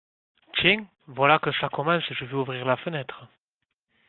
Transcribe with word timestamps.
Tiens! 0.53 0.87
voilà 1.05 1.37
que 1.37 1.51
ça 1.51 1.69
commence… 1.69 2.01
je 2.09 2.25
vais 2.25 2.33
ouvrir 2.33 2.65
la 2.65 2.75
fenêtre… 2.75 3.27